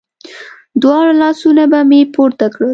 دواړه 0.81 1.11
لاسونه 1.21 1.63
به 1.71 1.79
مې 1.89 2.01
پورته 2.13 2.45
کړل. 2.53 2.69